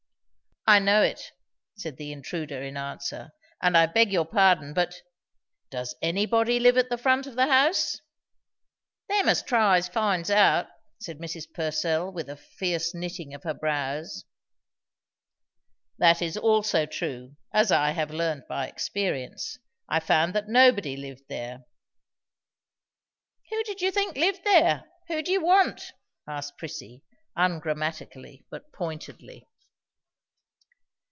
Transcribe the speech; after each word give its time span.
"I 0.67 0.77
know 0.77 1.01
it," 1.01 1.31
said 1.75 1.97
the 1.97 2.11
intruder 2.11 2.61
in 2.61 2.77
answer, 2.77 3.31
"and 3.63 3.75
I 3.75 3.87
beg 3.87 4.13
your 4.13 4.27
pardon; 4.27 4.75
but 4.75 5.01
Does 5.71 5.95
anybody 6.03 6.59
live 6.59 6.77
at 6.77 6.87
the 6.87 6.99
front 6.99 7.25
of 7.25 7.35
the 7.35 7.47
house? 7.47 7.99
"Them 9.09 9.27
as 9.27 9.41
tries, 9.41 9.87
finds 9.87 10.29
out," 10.29 10.67
said 10.99 11.17
Mrs. 11.17 11.51
Purcell, 11.51 12.11
with 12.11 12.29
a 12.29 12.35
fierce 12.37 12.93
knitting 12.93 13.33
of 13.33 13.41
her 13.41 13.55
brows. 13.55 14.23
"That 15.97 16.21
is 16.21 16.37
also 16.37 16.85
true, 16.85 17.35
as 17.51 17.71
I 17.71 17.89
have 17.91 18.11
learned 18.11 18.43
by 18.47 18.67
experience. 18.67 19.57
I 19.89 19.99
found 19.99 20.35
that 20.35 20.47
nobody 20.47 20.95
lived 20.95 21.23
there." 21.27 21.65
"Who 23.49 23.63
did 23.63 23.81
you 23.81 23.89
think 23.89 24.15
lived 24.15 24.43
there? 24.43 24.83
Who 25.07 25.23
do 25.23 25.31
you 25.31 25.43
want?" 25.43 25.93
asked 26.27 26.59
Prissy, 26.59 27.01
ungrammatically, 27.35 28.45
but 28.51 28.71
pointedly. 28.71 29.47